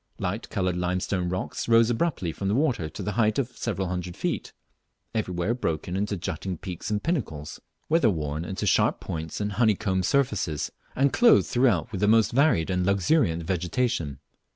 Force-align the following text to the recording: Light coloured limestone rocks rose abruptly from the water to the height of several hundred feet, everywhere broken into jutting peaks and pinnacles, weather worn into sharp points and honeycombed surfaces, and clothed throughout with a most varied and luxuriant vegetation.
Light 0.17 0.49
coloured 0.49 0.77
limestone 0.77 1.29
rocks 1.29 1.67
rose 1.69 1.91
abruptly 1.91 2.31
from 2.31 2.47
the 2.47 2.55
water 2.55 2.89
to 2.89 3.03
the 3.03 3.11
height 3.11 3.37
of 3.37 3.55
several 3.55 3.87
hundred 3.87 4.17
feet, 4.17 4.51
everywhere 5.13 5.53
broken 5.53 5.95
into 5.95 6.17
jutting 6.17 6.57
peaks 6.57 6.89
and 6.89 7.03
pinnacles, 7.03 7.59
weather 7.87 8.09
worn 8.09 8.43
into 8.43 8.65
sharp 8.65 8.99
points 8.99 9.39
and 9.39 9.51
honeycombed 9.51 10.07
surfaces, 10.07 10.71
and 10.95 11.13
clothed 11.13 11.45
throughout 11.45 11.91
with 11.91 12.01
a 12.01 12.07
most 12.07 12.31
varied 12.31 12.71
and 12.71 12.83
luxuriant 12.83 13.43
vegetation. 13.43 14.17